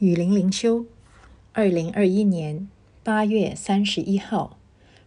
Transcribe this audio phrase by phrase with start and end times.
[0.00, 0.86] 雨林灵修，
[1.52, 2.70] 二零二一年
[3.02, 4.56] 八月三十一号，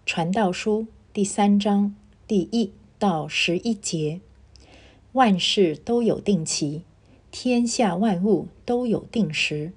[0.05, 1.95] 传道书第三章
[2.27, 4.21] 第一到十一节：
[5.13, 6.83] 万事都有定期，
[7.31, 9.73] 天下万物都有定时。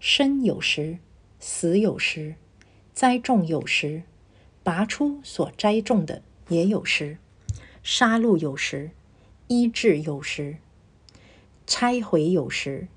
[0.00, 0.98] 生有时，
[1.38, 2.34] 死有时；
[2.92, 4.02] 栽种有时，
[4.64, 7.18] 拔出所栽种的也有时；
[7.84, 8.90] 杀戮有时，
[9.46, 10.56] 医治有时；
[11.68, 12.88] 拆毁有时。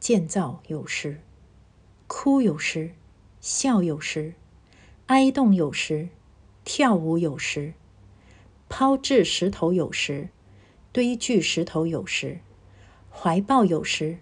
[0.00, 1.20] 建造有时，
[2.06, 2.94] 哭有时，
[3.40, 4.34] 笑有时，
[5.06, 6.08] 哀动有时，
[6.64, 7.74] 跳舞有时，
[8.68, 10.28] 抛掷石头有时，
[10.92, 12.40] 堆聚石头有时，
[13.10, 14.18] 怀抱有时，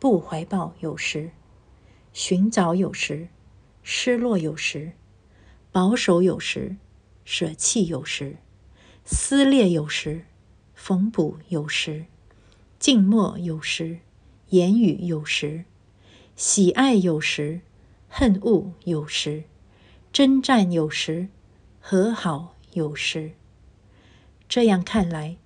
[0.00, 1.30] 不怀抱有时，
[2.12, 3.28] 寻找有时，
[3.82, 4.92] 失落有时，
[5.70, 6.76] 保守有时，
[7.24, 8.36] 舍弃有时，
[9.04, 10.24] 撕裂有时，
[10.74, 12.06] 缝补有时，
[12.78, 14.00] 静默有时。
[14.54, 15.64] 言语有时，
[16.36, 17.62] 喜爱有时，
[18.08, 19.42] 恨恶有时，
[20.12, 21.26] 征战有时，
[21.80, 23.32] 和好有时。
[24.48, 25.38] 这样看来，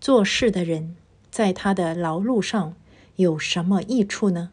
[0.00, 0.96] 做事的人
[1.30, 2.74] 在他的劳碌上
[3.14, 4.50] 有什么益处呢？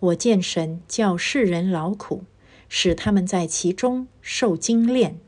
[0.00, 2.24] 我见神叫世人劳苦，
[2.68, 5.18] 使他们在其中受精炼。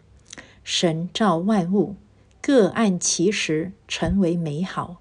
[0.63, 1.97] 神造万物，
[2.43, 5.01] 各按其时成为美好，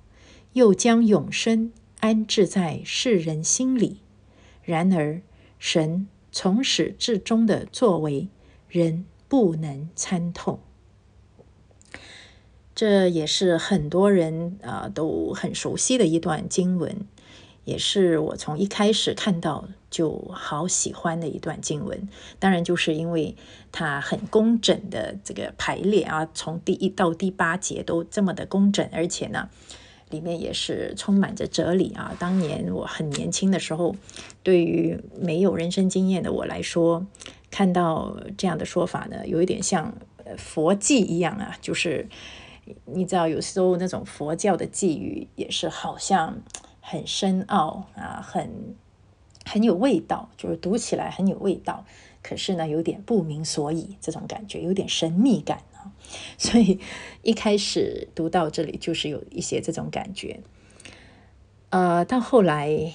[0.54, 1.73] 又将永生。
[2.02, 4.00] 安置在世人心里。
[4.64, 5.22] 然而，
[5.58, 8.28] 神从始至终的作为，
[8.68, 10.60] 人不能参透。
[12.74, 17.06] 这也是很多人啊都很熟悉的一段经文，
[17.66, 22.10] 也是我从一开始看到就好喜欢的一段经文。
[22.40, 23.36] 当然，就是因为
[23.72, 29.50] 它很工整的这个排列啊，从第一到第八节都这么的工整，而且呢。
[30.12, 32.16] 里面也是充满着哲理啊！
[32.20, 33.95] 当年我很年轻的时候，
[34.44, 37.08] 对于没有人生经验的我来说，
[37.50, 39.92] 看到这样的说法呢，有一点像
[40.38, 41.58] 佛偈一样啊。
[41.61, 42.08] 就是
[42.86, 46.38] 你知道，有时候那种佛教的偈语也是好像
[46.80, 48.76] 很深奥啊，很
[49.45, 51.83] 很有味道，就是读起来很有味道，
[52.22, 55.64] 可是呢，有点不明所以，这种感觉有点神秘感。
[56.37, 56.80] 所以
[57.21, 60.42] 一开始读到这里，就是有一些这种感觉。
[61.69, 62.93] 呃，到后来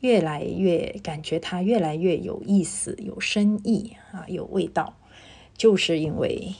[0.00, 4.96] 越来越感觉它越来越有意思、有深意啊，有味道，
[5.56, 6.54] 就是因为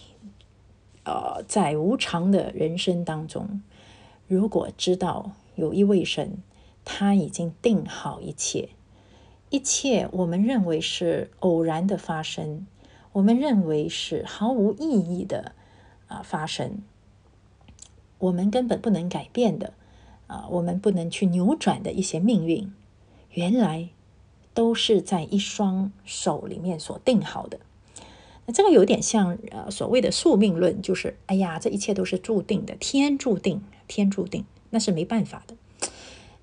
[1.04, 3.62] 呃，在无常的人生当中，
[4.26, 6.38] 如果知道有一位神，
[6.84, 8.68] 他已经定好一切，
[9.50, 12.66] 一切我们认为是偶然的发生。
[13.12, 15.52] 我们认为是毫无意义的
[16.06, 16.82] 啊发生，
[18.18, 19.72] 我们根本不能改变的
[20.26, 22.72] 啊，我们不能去扭转的一些命运，
[23.32, 23.88] 原来
[24.54, 27.60] 都是在一双手里面所定好的。
[28.46, 35.56] 那这个有点像呃所谓的宿命论，就是哎呀，这一切都是注定的，天注定，天注定，那是没办法的。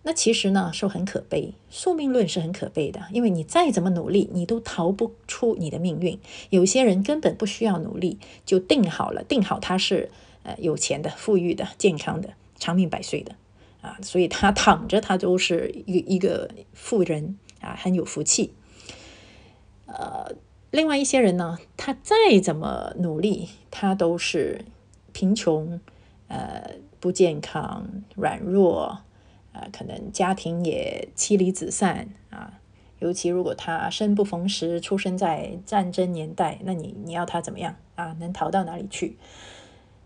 [0.06, 1.54] 那其实呢，是很可悲。
[1.70, 6.20] 宿命论是很可悲的，因为你再怎么努力，你都逃不出你的命运。
[6.50, 10.10] 有些人根本不需要努力，就定好了，定好他是
[10.44, 13.34] 呃有钱的、富裕的、健康的、长命百岁的
[13.82, 18.54] 啊，所以他躺着，他都是一一个富人啊，很有福气。
[19.86, 20.36] 呃，
[20.70, 24.66] 另外一些人呢，他再怎么努力，他都是
[25.14, 25.80] 贫穷、
[26.28, 29.00] 呃不健康、软弱。
[29.54, 32.60] 啊，可能家庭也妻离子散啊，
[33.00, 38.16] 尤其如果他生不逢时，出生在战争年代，那你你要他怎么样啊？
[38.20, 39.16] 能逃到哪里去？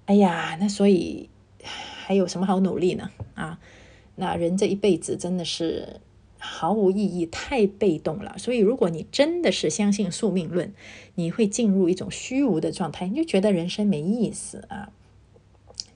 [0.06, 1.30] 哎呀，那所以
[1.64, 3.10] 还有什么好努力呢？
[3.36, 3.60] 啊，
[4.16, 6.02] 那人这一辈子真的是
[6.38, 8.38] 毫无意义，太被动了。
[8.38, 10.74] 所以，如果你真的是相信宿命论，
[11.16, 14.92] 你会进入一种虚无的状态，你就觉得人生没意思啊。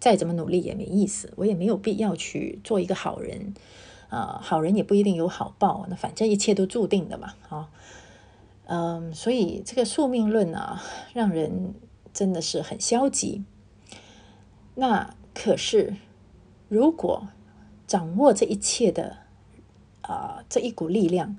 [0.01, 3.53] 再怎么努力也没意思，我也没有必要去做一个好人，
[4.09, 7.69] 啊，好人也不一定有好报，那反正一切都注定的嘛，啊，
[8.65, 10.81] 嗯，所以这个宿命论啊，
[11.13, 11.75] 让人
[12.11, 13.43] 真的是很消极。
[14.73, 15.95] 那可是，
[16.67, 17.27] 如果
[17.85, 19.17] 掌握这一切的
[20.01, 21.37] 啊这一股力量，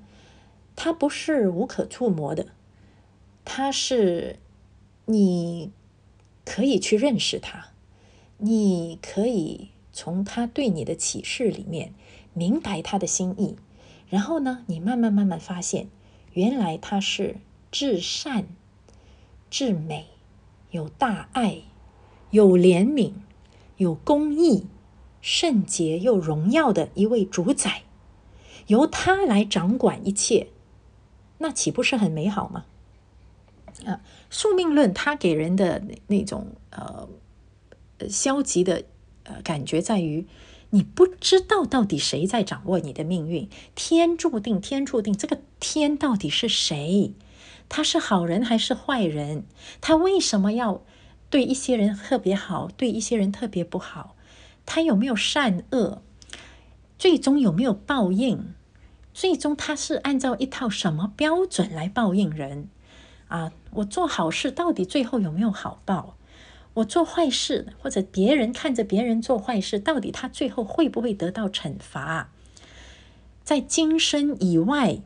[0.77, 2.47] 它不是无可触摸的，
[3.43, 4.39] 它是
[5.03, 5.69] 你
[6.45, 7.72] 可以去认识它。
[8.45, 11.93] 你可以从他对你的启示里面
[12.33, 13.55] 明白他的心意，
[14.09, 15.87] 然后呢，你慢慢慢慢发现，
[16.33, 17.37] 原来他是
[17.71, 18.47] 至善、
[19.49, 20.07] 至美、
[20.71, 21.61] 有大爱、
[22.31, 23.13] 有怜悯、
[23.77, 24.65] 有公义、
[25.21, 27.83] 圣洁又荣耀的一位主宰，
[28.67, 30.47] 由他来掌管一切，
[31.37, 32.65] 那岂不是很美好吗？
[33.85, 37.07] 啊，宿命论它给人的那种呃
[38.09, 38.83] 消极的
[39.23, 40.27] 呃感觉在于，
[40.71, 47.13] 你不知道到底谁在掌握你的命运，天注定，天注定，这个天到底是谁？
[47.69, 49.45] 他是好人还是坏人？
[49.81, 50.83] 他为什么要
[51.29, 54.15] 对一些人特别好，对一些人特别不好？
[54.65, 56.01] 他有没有善恶？
[56.97, 58.53] 最终有没有报应？
[59.13, 62.69] 最终他是按照一套什么标准来报应人？
[63.27, 66.17] 啊，我做好事到底最后有没有好报？
[66.75, 72.31] 我做坏事或者别人看着别人做坏事，到底他最后会不会得到惩罚？
[73.43, 74.99] 在今生以外，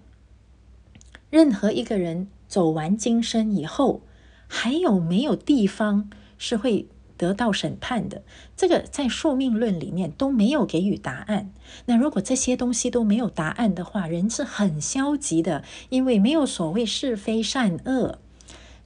[1.30, 4.02] 任何一个人走完今生以后，
[4.48, 6.88] 还有没有地方是会？
[7.18, 8.22] 得到审判的
[8.56, 11.52] 这个，在宿命论里面都没有给予答案。
[11.88, 18.19] 那如果这些东西都没有答案的话，人是很消极的，因为没有所谓是非善恶，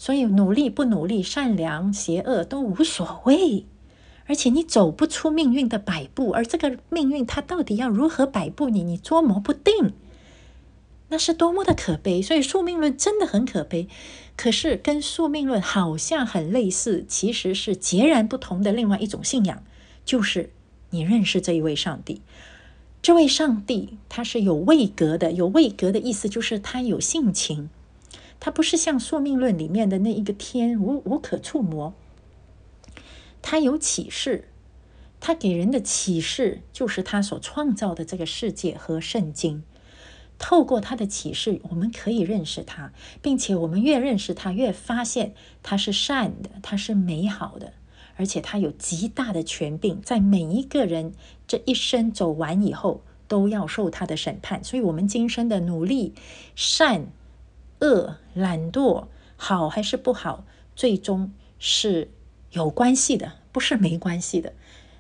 [0.02, 3.68] 所以努力不努力、善良邪恶都无所谓。
[4.26, 9.94] 而且你走不出命运的摆布，而这个命运它到底要如何摆布你，你捉摸不定。
[11.10, 13.88] 那是多么的可悲，所以宿命论真的很可悲。
[14.36, 19.64] 可是跟宿命论好像很类似，其实是截然不同的另外一种信仰，
[20.04, 20.50] 就是
[20.90, 22.24] 你认识这一位上帝。
[23.04, 27.70] 这位上帝他是有位格的，有位格的意思就是他有性情，
[28.42, 31.94] 它不是像宿命论里面的那一个天无无可触摸。
[33.42, 34.50] 它有启示，
[35.22, 39.64] 它给人的启示就是他所创造的这个世界和圣经。
[40.40, 42.92] 透过它的启示，我们可以认识它，
[43.22, 47.74] 并且我们越认识它，越发现它是善的，它是美好的，
[48.16, 51.14] 而且它有极大的权柄，在每一个人
[51.48, 54.64] 这一生走完以后，都要受他的审判。
[54.64, 56.16] 所以，我们今生的努力、
[56.56, 57.12] 善
[57.82, 60.46] 恶、懒惰，好还是不好，
[60.76, 62.10] 最终是
[62.52, 64.54] 有关系的，不是没关系的。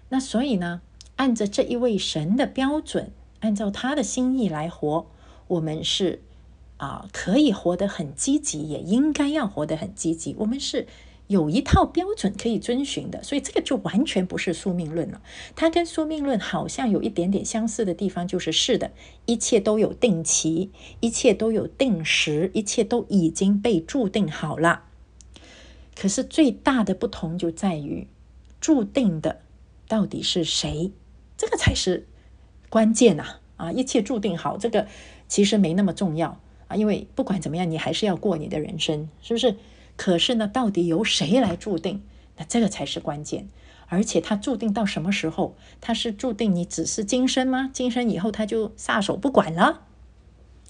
[0.09, 0.81] 那所以呢，
[1.15, 5.07] 按照这一位神的标准，按照他的心意来活。
[5.47, 6.21] 我们是
[6.77, 10.35] 啊，可以活得很积极，也应该要活得很积极。
[10.39, 10.87] 我们是
[11.31, 15.21] 有一套标准可以遵循的，所以这个就完全不是宿命论了。
[15.55, 18.91] 它跟宿命论好像有一点点相似的地方，就是是的，
[19.25, 20.69] 一切都有定期，
[20.99, 24.83] 一切都有定时，一切都已经被注定好了。
[25.95, 28.07] 可是最大的不同就在于，
[28.59, 29.39] 注定的
[29.87, 30.91] 到底是谁？
[31.37, 32.07] 这个才是
[32.69, 33.37] 关键呐！
[33.55, 34.87] 啊，一切注定好，这个。
[35.27, 39.55] 其实没那么重要啊，因为不管怎么样，你还是要过你的人生，是不是？
[40.01, 42.01] 可是呢，到底由谁来注定？
[42.37, 43.47] 那这个才是关键。
[43.85, 45.55] 而且他注定到什么时候？
[45.79, 47.69] 他是注定你只是今生吗？
[47.71, 49.81] 今生以后他就撒手不管了？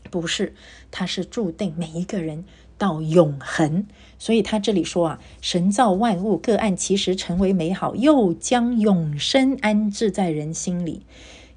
[0.09, 0.53] 不是，
[0.91, 2.43] 他是注定每一个人
[2.77, 3.87] 到永恒。
[4.19, 11.05] 所以他这里说啊，神造万物各按其实成为美好，又将永生安置在人心里。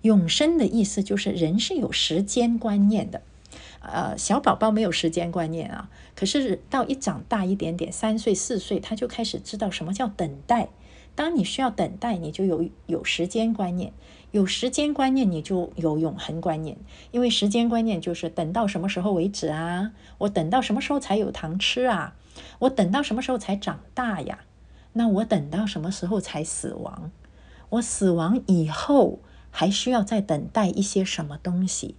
[0.02, 3.22] 永生的意思就是人是有时间观念的，
[3.80, 10.68] 呃，小宝宝没有时间观念啊，可是到一长大一点点，三岁四岁，他就开始知道什么叫等待。
[11.14, 13.92] 当你需要等待，你就有有时间观念，
[14.32, 16.76] 有时间观念，你就有永恒观念。
[17.10, 19.92] 因为时间观念就是等到什么时候为止啊？
[20.18, 22.16] 我等到什么时候才有糖吃啊？
[22.58, 24.40] 我等到什么时候才长大呀？
[24.92, 27.10] 那我等到什么时候才死亡？
[27.70, 29.18] 我死亡以后？
[29.56, 31.94] 还需要再等待一些什么东西，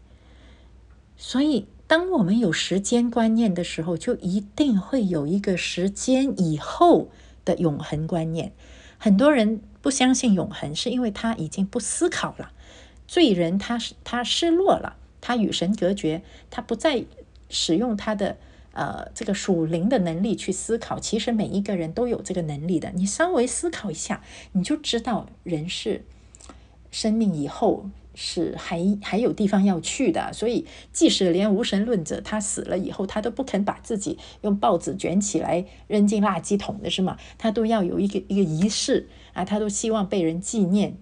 [1.15, 7.07] 所以当我们有时间观念的时候，就一定会有一个时间以后
[7.45, 8.51] 的永恒观念。
[8.97, 12.51] 很多人不相信永恒，是因为他已经不思考了。
[13.07, 17.05] 罪人他是他失落了，他与神隔绝，他不再
[17.49, 18.35] 使用他的
[18.73, 20.99] 呃这个属灵的能力去思考。
[20.99, 24.21] 其实每一个人都有这个能力的，你稍微思考一下，
[24.51, 26.03] 你就知道人是。
[26.91, 37.17] 生命以后是还还有地方要去的，所以即使连无神论者他死了以后，他都不肯把自己用报纸卷起来扔进垃圾桶的是吗？
[37.37, 40.97] 他都要有一个一个仪式啊，他都希望被人纪念，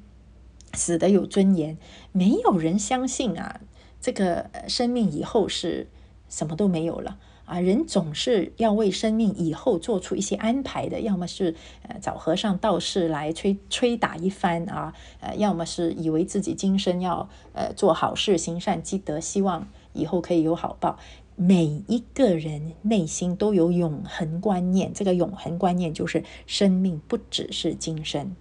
[0.73, 1.77] 死的有尊严。
[2.11, 3.61] 没有人相信啊，
[4.01, 5.87] 这个生命以后是
[6.27, 7.19] 什么都没有了。
[7.45, 20.97] 啊，人总是要为生命以后做出一些安排的，要么是呃找和尚道士来吹吹打一番啊，呃，要么是以为自己今生要呃做好事、行善积德，希望以后可以有好报。
[21.35, 28.33] 每一个人内心都有永恒观念，这个永恒观念就是生命不只是今生。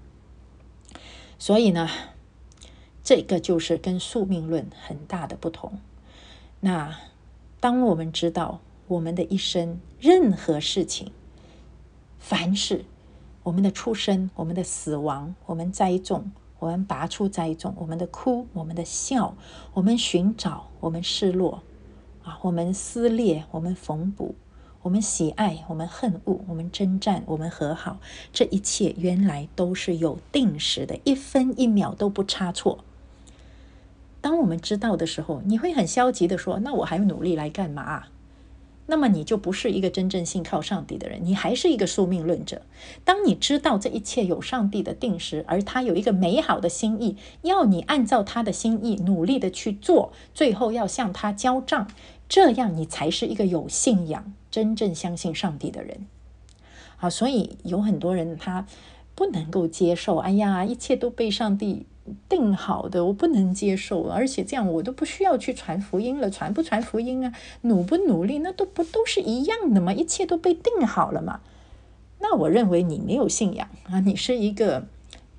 [1.41, 1.89] 所以呢，
[3.03, 5.81] 这个就是跟宿命论很大的不同。
[6.61, 6.97] 那
[7.59, 8.61] 当我们知道。
[8.93, 11.13] 我们的一生任何事情，
[12.19, 12.85] 凡事，
[13.43, 19.35] 我们的出生、我们的死亡、我们栽种、我们拔出栽种、我们的哭、我们的笑、
[19.73, 21.63] 我们寻找、我们失落，
[22.23, 24.35] 啊，我们撕裂、我们缝补。
[24.83, 27.99] 我们喜爱，我们恨恶，我们征战，我们和好，
[28.33, 32.85] 这一切原来都是有定时的，一分一秒都不差错。
[34.21, 38.05] 当我们知道的时候，你会很消极的说：“那我还努力来干嘛？”
[38.93, 42.61] 那么你就不是一个真正信靠上帝的人，你还是一个宿命论者。
[43.07, 51.89] 当你知道这一切有上帝的定时，而他有一个美好的心意，要你按照他的心意努力的去做，最后要向他交账，
[52.29, 54.35] 这样你才是一个有信仰。
[54.51, 56.07] 真正相信上帝的人，
[56.99, 58.67] 好，所以有很多人他
[59.15, 60.19] 不能够接受。
[60.19, 61.87] 哎呀，一切都被上帝
[62.29, 64.03] 定好的，我不能接受。
[64.09, 67.33] 而且这样我都不需要去传福音了，传不传福音啊？
[67.63, 69.93] 努不努力，那都不都是一样的吗？
[69.93, 71.41] 一切都被定好了嘛？
[72.21, 74.87] 那我认为你没有信仰啊，你是一个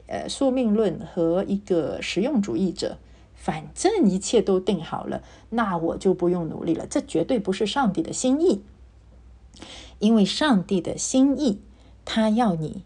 [0.07, 2.97] 呃宿命论和一个实用主义者。
[3.35, 6.87] 反正一切都定好了，那我就不用努力了。
[6.87, 8.61] 这绝对不是上帝的心意。
[9.99, 11.59] 因为上帝的心意，
[12.05, 12.83] 他要你，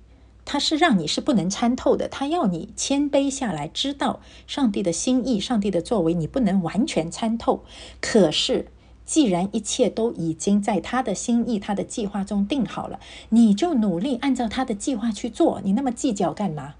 [0.49, 2.07] 他是让你是不能参透的。
[2.07, 7.65] 他要你谦卑下来，知道上帝的心意、上帝的作为，你不能完全参透。
[7.99, 8.69] 可是，
[9.05, 15.59] 既然一切都已经在他的心意、他的计划中定好了，你就努力按照他的计划去做。
[15.65, 16.75] 你那么计较干嘛？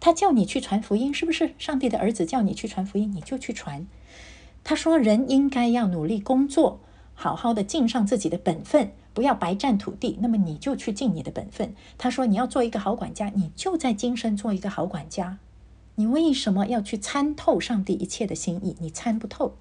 [0.00, 1.52] 他叫你去传福音，是不是？
[1.58, 3.86] 上帝的儿子叫你去传福音，你就去传。
[4.64, 6.80] 他说，人应该要努力工作。
[7.14, 10.18] 好好的尽上自己的本分，不要白占土地。
[10.20, 11.74] 那么你就去尽你的本分。
[11.98, 15.38] 他说你要做一个好管家，你就在今生做一个好管家。
[15.94, 18.76] 你为什么要去参透上帝一切的心意？
[18.80, 19.54] 你参不透。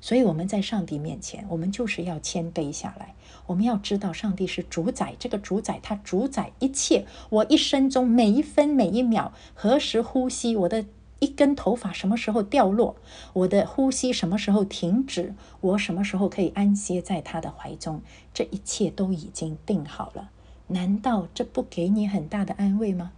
[0.00, 3.14] 所以我们在上帝面前，我们就是要谦卑下来。
[3.46, 7.06] 我们要知道上帝是主宰，这个主宰他主宰一切。
[7.30, 10.84] 我一生中每一分每一秒，何时呼吸，我的。
[11.24, 12.96] 一根头发什么时候掉落？
[13.32, 15.34] 我的呼吸什么时候停止？
[15.62, 18.02] 我什么时候可以安歇在他的怀中？
[18.34, 20.30] 这一切都已经定好了。
[20.66, 23.12] 难道这不给你很大的安慰吗？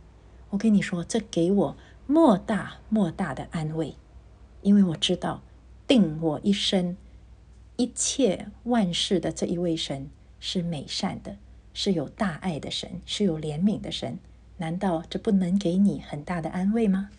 [0.50, 3.96] 我跟你说，这给我莫大莫大的安慰，
[4.62, 5.42] 因为我知道
[5.88, 6.96] 定我一生
[7.74, 10.08] 一切万事的这一位神
[10.38, 11.38] 是美善的，
[11.74, 14.20] 是有大爱的神，是有怜悯的神。
[14.58, 17.10] 难道这不能给你很大的安慰吗？